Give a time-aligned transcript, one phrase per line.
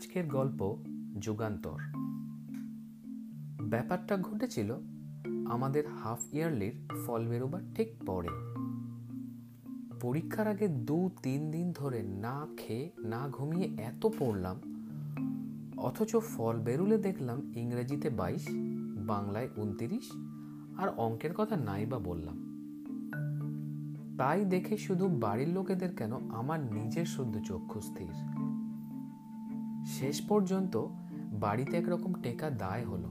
[0.00, 0.76] আজকের গল্প
[1.20, 1.78] যুগান্তর।
[3.62, 4.74] ব্যাপারটা ঘটেছিল
[5.46, 6.72] আমাদের হাফ ইয়ারলির
[7.06, 8.28] ফল বেরোবার ঠিক পরে।
[10.00, 14.56] পরীক্ষার আগে দু তিন দিন ধরে না খেয়ে, না ঘুমিয়ে এত পড়লাম,
[15.78, 18.48] অথচ ফল বেরুলে দেখলাম ইংরেজিতে বাইশ,
[19.06, 20.10] বাংলায় উনতিরিশ,
[20.78, 22.36] আর অঙ্কের কথা নাই বা বললাম।
[24.18, 28.39] তাই দেখে শুধু বাড়ির লোকেদের কেন আমার নিজের শুদ্ধ চক্ষু স্থির।
[29.90, 30.86] শেষ পর্যন্ত
[31.32, 33.08] বাড়িতে একরকম টেকা দায় হলো।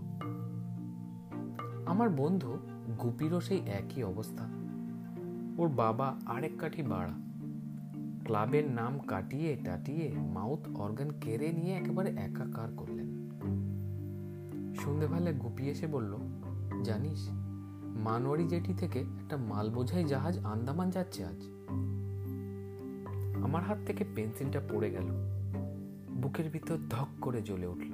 [1.85, 2.57] আমার বন্ধু
[3.03, 4.43] গুপিরও সেই একই অবস্থা।
[5.57, 7.13] ওর বাবা আরেক কাঠি বাড়া।
[8.23, 13.29] ক্লাবের নাম কাটিয়ে টাটিয়ে মাউথ অর্গান কেড়ে নিয়ে একেবারে একাকার করলেন।
[14.75, 16.17] সন্ধেবেলায় গুপি এসে বলল,
[16.83, 17.29] জানিস
[17.83, 21.47] মানওয়ারি জেটি থেকে একটা মাল বোঝাই জাহাজ আন্দামান যাচ্ছে আজ।
[23.43, 25.38] আমার হাত থেকে পেন্সিলটা পড়ে গেল।
[26.21, 27.93] বুকের ভিতর ধক করে জ্বলে উঠল।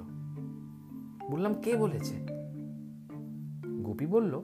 [1.30, 2.26] বললাম, কে বলেছে?
[3.84, 4.42] গুপি বলল,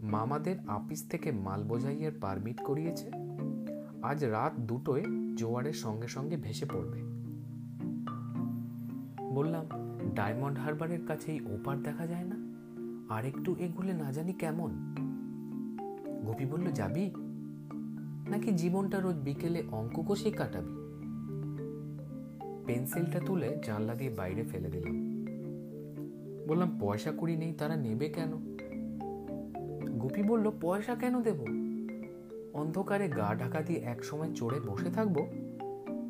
[0.00, 3.10] মামাদের আপিস থেকে মাল বোঝাইয়ের পারমিট করিয়েছে।
[4.02, 5.04] আজ রাত দুটোয়
[5.36, 7.02] জোয়ারের সঙ্গে সঙ্গে ভেসে পড়বে।
[9.34, 9.66] বললাম,
[10.14, 12.36] ডায়মন্ড হারবারের কাছেই ওপার দেখা যায় না?
[13.14, 14.94] আর একটু এগুলে না জানি কেমন?
[16.24, 17.10] গোপী বলল, যাবি?
[18.30, 20.83] নাকি জীবনটা রোজ বিকেলে অঙ্ক কষেই কাটাবি?
[22.66, 25.14] পেন্সিলটা তুলে জানলা দিয়ে বাইরে ফেলে দিলাম।
[26.48, 28.32] বললাম, পয়সা কুড়ি নেই, তারা নেবে কেন?
[29.98, 31.40] গুপি বলল, পয়সা কেন দেব?
[32.54, 35.26] অন্ধকারে গা ঢাকা দিয়ে একসময় চড়ে বসে থাকব?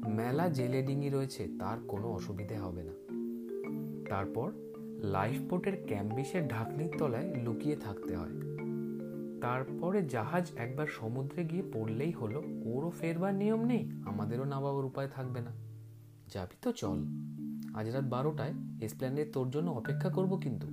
[0.09, 2.93] মেলা জেলে ডিঙি রয়েছে, তার কোনো অসুবিধে হবে না।
[4.09, 4.53] তারপর
[4.99, 8.31] লাইফ বোটের ক্যাম্বিসের ঢাকনির তলায় লুকিয়ে থাকতে হয়।
[9.41, 15.41] তারপরে জাহাজ একবার সমুদ্রে গিয়ে পড়লেই হলো, ওরও ফেরবার নিয়ম নেই, আমাদেরও নামাবার উপায় থাকবে
[15.41, 15.64] না।
[16.29, 16.99] যাবি তো চল।
[17.75, 20.67] আজ রাত বারোটায় এসপ্ল্যানের তোর জন্য অপেক্ষা করব কিন্তু।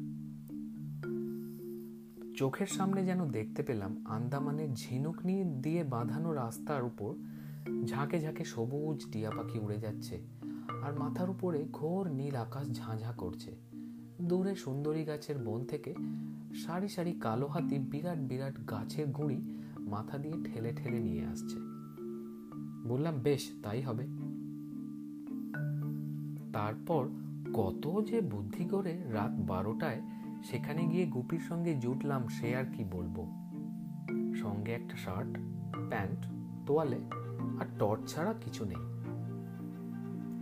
[2.37, 7.15] চোখের সামনে যেন দেখতে পেলাম আন্দামানের ঝিনুক নিয়ে দিয়ে বাঁধানো রাস্তার উপর
[7.85, 10.21] ঝাঁকে ঝাঁকে সবুজ টিয়া পাখি উড়ে যাচ্ছে
[10.81, 13.55] আর মাথার উপরে ঘোর নীল আকাশ ঝাঁঝা করছে।
[14.21, 15.95] দূরে সুন্দরী গাছের বন থেকে
[16.53, 19.37] সারি সারি কালো হাতি বিরাট বিরাট গাছের গুঁড়ি
[19.79, 21.59] মাথা দিয়ে ঠেলে ঠেলে নিয়ে আসছে।
[22.89, 24.30] বললাম, বেশ, তাই হবে।
[26.53, 27.09] তারপর
[27.53, 30.01] কত যে বুদ্ধি করে রাত বারোটায়
[30.43, 33.31] সেখানে গিয়ে গুপির সঙ্গে জুটলাম সে আর কি বলব।
[34.35, 35.37] সঙ্গে একটা শার্ট,
[35.89, 36.25] প্যান্ট,
[36.65, 36.99] তোয়ালে
[37.59, 38.91] আর টর্চ ছাড়া কিছু নেই।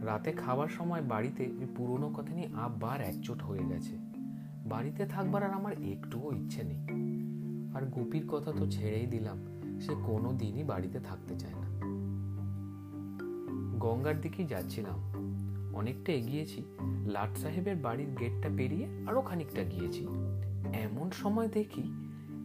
[0.05, 3.97] রাতে খাওয়ার সময় বাড়িতে ওই পুরনো কথা নিয়ে আবার একচোট হয়ে গেছে।
[4.65, 6.81] বাড়িতে থাকবার আর আমার একটুও ইচ্ছে নেই।
[7.75, 9.45] আর গুপির কথা তো ছেড়েই দিলাম,
[9.79, 11.69] সে কোনো দিনই বাড়িতে থাকতে চায় না।
[13.79, 15.18] গঙ্গার দিকেই যাচ্ছিলাম।
[15.73, 16.63] অনেকটা এগিয়েছি,
[17.05, 20.07] লাট সাহেবের বাড়ির গেটটা পেরিয়ে আরও খানিকটা গিয়েছি।
[20.73, 21.91] এমন সময় দেখি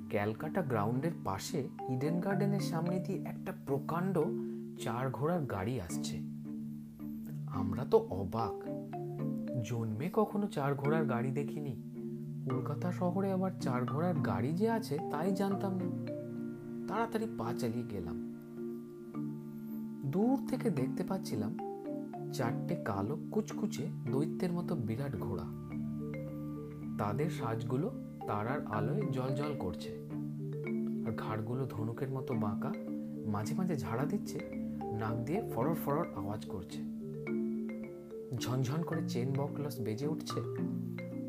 [0.09, 4.23] ক্যালকাটা গ্রাউন্ডের পাশে ইডেন গার্ডেনের সামনে দিয়ে একটা প্রকাণ্ড
[4.81, 6.17] চার ঘোড়ার গাড়ি আসছে।
[7.47, 8.65] আমরা তো অবাক।
[9.65, 11.83] জন্মে কখনো চার ঘোড়ার গাড়ি দেখিনি।
[12.51, 16.06] কলকাতা শহরে আবার চার ঘোড়ার গাড়ি যে আছে তাই জানতাম না।
[16.89, 18.31] তাড়াতাড়ি পা চালিয়ে গেলাম।
[20.05, 21.56] দূর থেকে দেখতে পাচ্ছিলাম
[22.34, 25.45] চারটে কালো কুচকুচে দৈত্যের মতো বিরাট ঘোড়া।
[26.99, 27.91] তাদের সাজগুলো
[28.27, 29.89] তারার আলোয় জল জল করছে।
[31.06, 32.73] আর ঘাড়গুলো ধনুকের মতো বাঁকা,
[33.27, 34.39] মাঝে মাঝে ঝাড়া দিচ্ছে,
[34.99, 36.78] নাক দিয়ে ফরর ফরর আওয়াজ করছে।
[38.37, 40.41] ঝনঝন করে চেন বকলস বেজে উঠছে,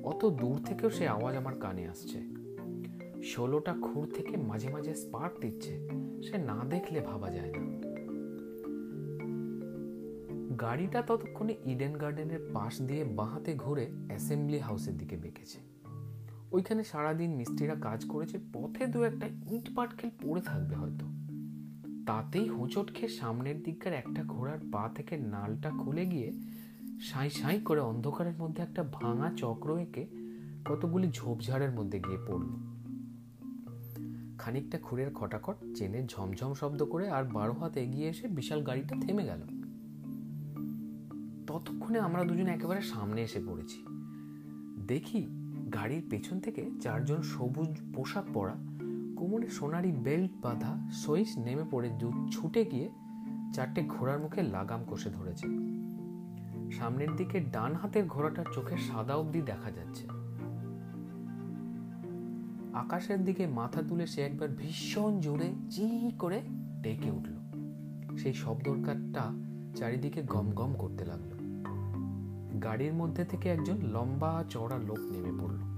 [0.03, 2.21] অত দূর থেকেও সে আওয়াজ আমার কানে আসছে।
[3.23, 5.89] ষোলোটা খুর থেকে মাঝে মাঝে স্পার্ক দিচ্ছে,
[6.23, 7.74] সে না দেখলে ভাবা যায় না।
[10.59, 15.59] গাড়িটা ততক্ষণে ইডেন গার্ডেনের পাশ দিয়ে বাঁহাতে ঘুরে অ্যাসেম্বলি হাউসের দিকে বেঁকেছে।
[16.51, 21.05] ওইখানে সারাদিন মিস্ত্রিরা কাজ করেছে, পথে দু একটা ইট পাটকেল পড়ে থাকবে হয়তো।
[22.05, 26.31] তাতেই হোঁচট খেয়ে সামনের দিককার একটা ঘোড়ার পা থেকে নালটা খুলে গিয়ে
[26.99, 30.07] সাঁই সাঁই করে অন্ধকারের মধ্যে একটা ভাঙা চক্র এঁকে
[30.65, 32.47] কতগুলি ঝোপঝাড়ের মধ্যে গিয়ে পড়ল।
[34.37, 39.25] খানিকটা খুঁড়ের খটাখট চেনের ঝমঝম শব্দ করে আর বারো হাত এগিয়ে এসে বিশাল গাড়িটা থেমে
[39.25, 39.41] গেল।
[41.55, 43.85] ততক্ষণে আমরা দুজন একেবারে সামনে এসে পড়েছি,
[44.87, 45.25] দেখি
[45.73, 48.55] গাড়ির পেছন থেকে চারজন সবুজ পোশাক পরা,
[49.15, 51.89] কোমরে সোনারি বেল্ট বাঁধা সইস নেমে পড়ে
[52.31, 52.89] ছুটে গিয়ে
[53.53, 55.47] চারটে ঘোড়ার মুখে লাগাম কষে ধরেছে।
[56.71, 60.05] সামনের দিকে ডান হাতের ঘোড়াটার চোখে সাদা অবধি দেখা যাচ্ছে।
[62.73, 66.41] আকাশের দিকে মাথা তুলে সে একবার ভীষণ জোরে চি করে
[66.81, 67.35] ডেকে উঠল।
[68.17, 69.23] সেই শব্দকারটা
[69.75, 71.34] চারিদিকে গম গম করতে লাগল।
[72.63, 75.75] গাড়ির মধ্যে থেকে একজন লম্বা চওড়া লোক নেমে পড়ল।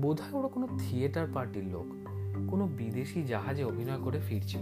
[0.00, 1.86] বোধহয় ওরা কোনো থিয়েটার পার্টির লোক,
[2.50, 4.60] কোনো বিদেশি জাহাজে অভিনয় করে ফিরছিল।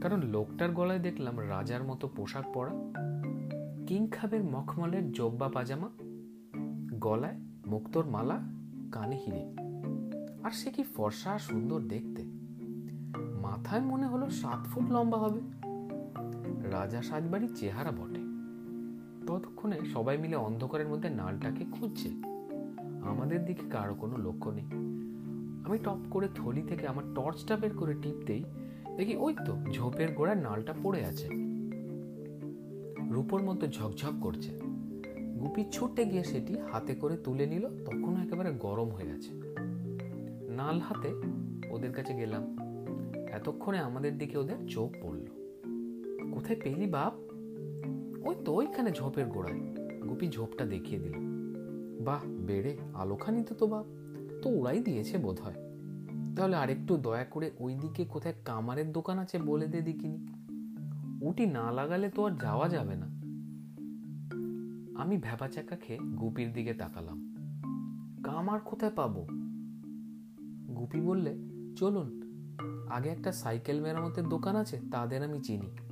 [0.00, 2.70] কারণ লোকটার গলায় দেখলাম রাজার মতো পোশাক পরা,
[3.86, 5.88] কিং খাবের মখমলের জব্বা পাজামা,
[6.98, 7.36] গলায়
[7.66, 8.38] মুক্তোর মালা,
[8.92, 9.46] কানে হিরে।
[10.44, 12.22] আর সে কি ফর্সা, সুন্দর দেখতে?
[13.42, 15.40] মাথায় মনে হলো সাত ফুট লম্বা হবে।
[16.70, 18.27] রাজা সাজবাড়ির চেহারা বটে।
[19.28, 22.08] ততক্ষণে সবাই মিলে অন্ধকারের মধ্যে নালটাকে খুঁজছে।
[23.02, 24.64] আমাদের দিকে কারও কোনো লক্ষ্য নেই।
[25.64, 28.44] আমি টপ করে থলি থেকে আমার টর্চটা বের করে টিপতেই
[28.96, 31.28] দেখি ওই তো ঝোপের গোড়ায় নালটা পড়ে আছে।
[33.10, 34.60] রূপোর মতো ঝকঝক করছে।
[35.40, 39.30] গুপি ছুটে গিয়ে সেটি হাতে করে তুলে নিল তখনও একেবারে গরম হয়ে গেছে।
[40.50, 41.08] নাল হাতে
[41.70, 42.56] ওদের কাছে গেলাম।
[43.32, 45.24] এতক্ষণে আমাদের দিকে ওদের চোখ পড়ল।
[46.30, 47.27] কোথায় পেলি বাপ?
[48.24, 49.60] ওই তো ওইখানে ঝোপের গোড়ায়।
[50.08, 51.12] গুপি ঝোপটা দেখিয়ে দিল।
[52.04, 53.84] বাহ, বেড়ে, আলোখানি তো তো
[54.42, 55.54] তো ওরাই দিয়েছে বোধ হয়
[56.36, 60.26] তাহলে আরেকটু দয়া করে ওই দিকে কোথায় কামারের দোকান আছে বলে দে দিকিনি
[61.22, 63.06] উটি না লাগালে তো আর যাওয়া যাবে না।
[65.02, 67.34] আমি ভ্যাপা চাকা খেয়ে গুপির দিকে তাকালাম।
[68.24, 69.26] কামার কোথায় পাবো?
[70.74, 71.34] গুপি বললে,
[71.76, 72.22] চলুন,
[72.90, 75.87] আগে একটা সাইকেল মেরামতের দোকান আছে, তাদের আমি চিনি।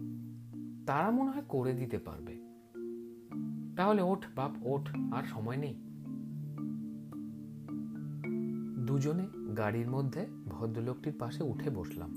[0.86, 2.36] তারা মনে হয় করে দিতে পারবে।
[3.76, 5.74] তাহলে ওঠ বাপ, ওঠ, আর সময় নেই।
[8.86, 12.10] দুজনে গাড়ির মধ্যে ভদ্রলোকটির পাশে উঠে বসলাম।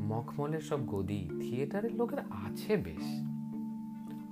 [0.00, 3.20] মখমলের সব গদি থিয়েটারের লোকের আছে বেশ।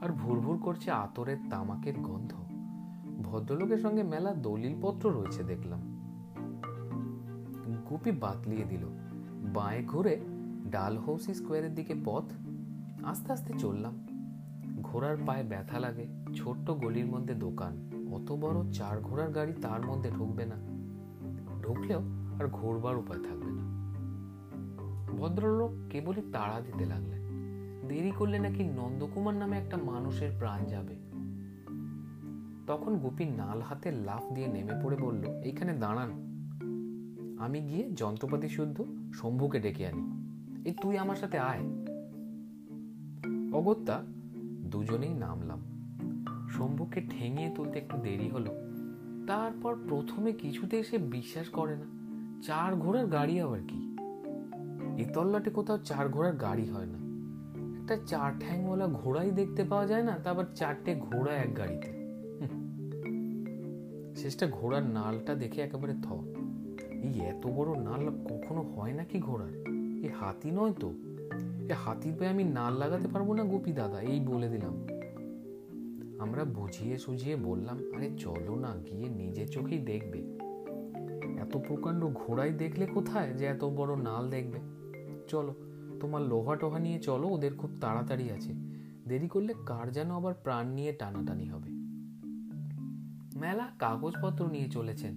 [0.02, 2.34] আর ভুরভুর করছে আতরের তামাকের গন্ধ।
[3.22, 5.80] ভদ্রলোকের সঙ্গে মেলা দলিলপত্র রয়েছে দেখলাম।
[7.90, 8.86] গুপি বাতলিয়ে দিল।
[9.54, 12.24] বাঁয়ে ঘুরে ডাল ডালহৌসি স্কোয়ারের দিকে পথ
[13.04, 14.06] আস্তে আস্তে চললাম।
[14.82, 20.10] ঘোড়ার পায়ে ব্যথা লাগে, ছোট্ট গলির মধ্যে দোকান, অত বড় চার ঘোড়ার গাড়ি তার মধ্যে
[20.10, 20.56] ঢুকবে না।
[21.62, 21.98] ঢুকলেও
[22.40, 23.72] আর ঘোরবার উপায় থাকবে না।
[25.16, 27.22] ভদ্রলোক কেবলই তাড়া দিতে লাগলেন।
[27.88, 30.94] দেরি করলে নাকি নন্দকুমার নামে একটা মানুষের প্রাণ যাবে।
[32.66, 36.10] তখন গুপি নাল হাতে লাফ দিয়ে নেমে পড়ে বলল, এইখানে দাঁড়ান।
[37.38, 38.84] আমি গিয়ে যন্ত্রপাতি শুদ্ধ
[39.14, 40.22] শম্ভুকে ডেকে আনি।
[40.64, 41.91] এই তুই আমার সাথে আয়।
[43.52, 44.02] অগত্যা
[44.70, 45.60] দুজনেই নামলাম।
[46.48, 48.52] শম্ভুকে ঠেঙিয়ে তুলতে একটু দেরি হলো।
[49.26, 51.86] তারপর প্রথমে কিছুতে সে বিশ্বাস করে না,
[52.42, 53.96] চার ঘোড়ার গাড়ি আবার কি?
[54.98, 56.98] এই তল্লাটে কোথাও চার ঘোড়ার গাড়ি হয় না।
[57.80, 62.02] একটা চার ঠ্যাংওয়ালা ঘোড়াই দেখতে পাওয়া যায় না, তারপর চারটে ঘোড়া এক গাড়িতে।
[64.16, 66.12] শেষটা ঘোড়ার নালটা দেখে একেবারে থ।
[66.92, 69.52] এই এত বড় নাল কখনো হয় নাকি ঘোড়ার?
[70.04, 70.94] এ হাতি নয় তো?
[71.68, 74.00] এ হাতির পায়ে আমি নাল লাগাতে পারব না, গোপী দাদা?
[74.00, 74.86] এই বলে দিলাম।
[76.18, 80.18] আমরা বুঝিয়ে সুঝিয়ে বললাম, আরে চলো না, গিয়ে নিজে চোখেই দেখবে।
[81.38, 84.58] এত প্রকাণ্ড ঘোড়াই দেখলে কোথায় যে এত বড় নাল দেখবে?
[85.28, 85.54] চলো,
[86.00, 88.52] তোমার লোহা টোহা নিয়ে চলো, ওদের খুব তাড়াতাড়ি আছে।
[89.08, 91.70] দেরি করলে কার যেন আবার প্রাণ নিয়ে টানাটানি হবে?
[93.38, 95.14] মেলা কাগজপত্র নিয়ে চলেছেন।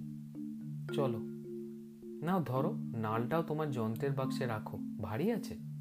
[0.94, 1.19] চলো।
[2.25, 5.75] নাও ধরো, নালটাও তোমার যন্ত্রের বাক্সে রাখো। ভারী আছে?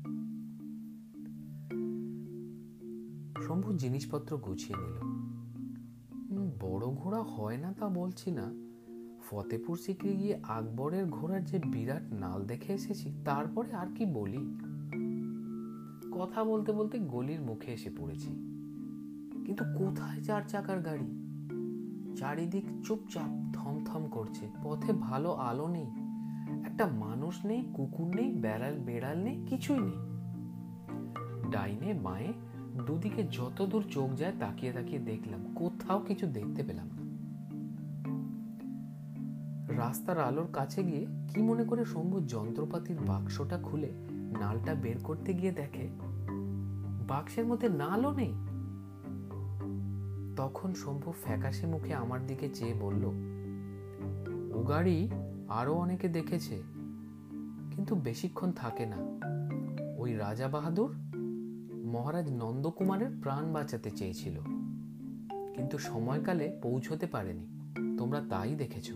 [3.47, 5.15] শম্ভু জিনিসপত্র গুছিয়ে নিল।
[6.61, 8.55] বড় ঘোড়া হয় না তা বলছি না।
[9.23, 14.39] ফতেপুর সিকরি গিয়ে আকবরের ঘোড়ার যে বিরাট নাল দেখে এসেছি, তারপরে আর কি বলি?
[16.13, 18.29] কথা বলতে বলতে গলির মুখে এসে পড়েছি।
[19.47, 21.25] কিন্তু কোথায় চার চাকার গাড়ি?
[22.17, 25.87] চারিদিক চুপচাপ থমথম করছে, পথে ভালো আলো নেই।
[26.67, 30.15] একটা মানুষ নেই, কুকুর নেই, বেড়াল বেড়াল নেই, কিছুই নেই।
[31.51, 32.33] ডাইনে, বাঁয়ে
[32.75, 37.03] দুদিকে যত দূর চোখ যায় তাকিয়ে তাকিয়ে দেখলাম, কোথাও কিছু দেখতে পেলাম না।
[39.77, 43.91] রাস্তার আলোর কাছে গিয়ে কি মনে করে শম্ভু যন্ত্রপাতির বাক্সটা খুলে
[44.41, 45.89] নালটা বের করতে গিয়ে দেখে,
[47.09, 48.35] বাক্সের মধ্যে নালও নেই।
[50.37, 53.05] তখন শম্ভু ফ্যাকাশে মুখে আমার দিকে চেয়ে বলল,
[54.53, 55.09] ও গাড়ি
[55.49, 56.63] আরও অনেকে দেখেছে,
[57.71, 58.99] কিন্তু বেশিক্ষণ থাকে না।
[59.99, 60.91] ওই রাজা বাহাদুর
[61.95, 64.41] মহারাজ নন্দকুমারের প্রাণ বাঁচাতে চেয়েছিল।
[65.55, 67.47] কিন্তু সময়কালে পৌঁছতে পারেনি।
[67.99, 68.93] তোমরা তাই দেখেছ।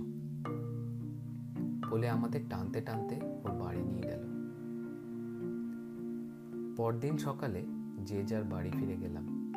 [1.90, 4.22] বলে আমাদের টানতে টানতে ওর বাড়ি নিয়ে গেল।
[6.76, 7.66] পরদিন সকালে
[8.04, 9.52] যে যার বাড়ি ফিরে গেলাম।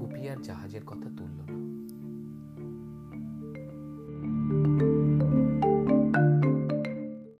[0.00, 1.63] গুপি আর জাহাজের কথা তুলল না।